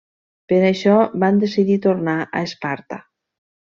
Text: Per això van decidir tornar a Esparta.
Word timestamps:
Per 0.53 0.57
això 0.69 0.95
van 1.25 1.39
decidir 1.45 1.79
tornar 1.87 2.19
a 2.27 2.45
Esparta. 2.51 3.05